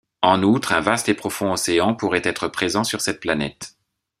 En 0.23 0.41
outre, 0.41 0.73
un 0.73 0.79
vaste 0.81 1.09
et 1.09 1.13
profond 1.13 1.53
océan 1.53 1.93
pourrait 1.93 2.23
être 2.23 2.47
présent 2.47 2.83
sur 2.83 3.01
cette 3.01 3.19
planète. 3.19 3.77